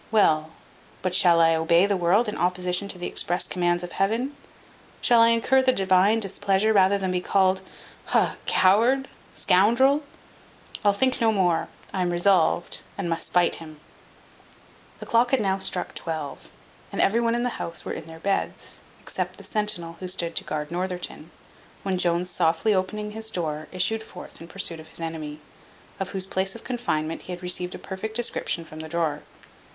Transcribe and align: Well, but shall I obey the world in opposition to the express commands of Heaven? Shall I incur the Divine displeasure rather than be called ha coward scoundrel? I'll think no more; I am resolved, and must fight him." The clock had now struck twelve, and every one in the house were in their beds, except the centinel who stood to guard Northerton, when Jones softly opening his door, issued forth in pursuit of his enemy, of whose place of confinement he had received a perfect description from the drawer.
Well, 0.09 0.49
but 1.03 1.13
shall 1.13 1.39
I 1.39 1.53
obey 1.53 1.85
the 1.85 1.95
world 1.95 2.27
in 2.27 2.35
opposition 2.35 2.87
to 2.87 2.97
the 2.97 3.05
express 3.05 3.45
commands 3.45 3.83
of 3.83 3.91
Heaven? 3.91 4.35
Shall 4.99 5.21
I 5.21 5.27
incur 5.27 5.61
the 5.61 5.71
Divine 5.71 6.19
displeasure 6.19 6.73
rather 6.73 6.97
than 6.97 7.11
be 7.11 7.21
called 7.21 7.61
ha 8.07 8.37
coward 8.47 9.07
scoundrel? 9.33 10.01
I'll 10.83 10.91
think 10.91 11.21
no 11.21 11.31
more; 11.31 11.67
I 11.93 12.01
am 12.01 12.09
resolved, 12.09 12.81
and 12.97 13.11
must 13.11 13.31
fight 13.31 13.57
him." 13.61 13.79
The 14.97 15.05
clock 15.05 15.29
had 15.29 15.39
now 15.39 15.59
struck 15.59 15.93
twelve, 15.93 16.49
and 16.91 16.99
every 16.99 17.19
one 17.19 17.35
in 17.35 17.43
the 17.43 17.59
house 17.61 17.85
were 17.85 17.93
in 17.93 18.07
their 18.07 18.17
beds, 18.17 18.79
except 18.99 19.37
the 19.37 19.43
centinel 19.43 19.97
who 19.99 20.07
stood 20.07 20.35
to 20.37 20.43
guard 20.43 20.71
Northerton, 20.71 21.29
when 21.83 21.99
Jones 21.99 22.31
softly 22.31 22.73
opening 22.73 23.11
his 23.11 23.29
door, 23.29 23.67
issued 23.71 24.01
forth 24.01 24.41
in 24.41 24.47
pursuit 24.47 24.79
of 24.79 24.87
his 24.87 24.99
enemy, 24.99 25.39
of 25.99 26.09
whose 26.09 26.25
place 26.25 26.55
of 26.55 26.63
confinement 26.63 27.21
he 27.21 27.31
had 27.31 27.43
received 27.43 27.75
a 27.75 27.77
perfect 27.77 28.15
description 28.15 28.65
from 28.65 28.79
the 28.79 28.89
drawer. 28.89 29.21